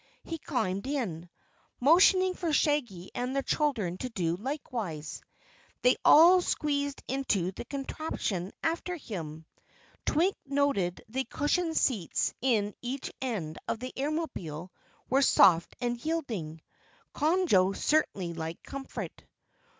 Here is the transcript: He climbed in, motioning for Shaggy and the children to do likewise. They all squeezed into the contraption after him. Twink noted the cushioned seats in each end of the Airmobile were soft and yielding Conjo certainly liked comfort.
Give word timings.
He 0.23 0.39
climbed 0.39 0.87
in, 0.87 1.29
motioning 1.79 2.33
for 2.33 2.51
Shaggy 2.51 3.11
and 3.13 3.35
the 3.35 3.43
children 3.43 3.99
to 3.99 4.09
do 4.09 4.35
likewise. 4.35 5.21
They 5.83 5.95
all 6.03 6.41
squeezed 6.41 7.03
into 7.07 7.51
the 7.51 7.65
contraption 7.65 8.51
after 8.63 8.95
him. 8.95 9.45
Twink 10.07 10.35
noted 10.43 11.03
the 11.07 11.25
cushioned 11.25 11.77
seats 11.77 12.33
in 12.41 12.73
each 12.81 13.11
end 13.21 13.59
of 13.67 13.77
the 13.77 13.93
Airmobile 13.95 14.71
were 15.07 15.21
soft 15.21 15.75
and 15.79 16.03
yielding 16.03 16.61
Conjo 17.13 17.75
certainly 17.77 18.33
liked 18.33 18.63
comfort. 18.63 19.25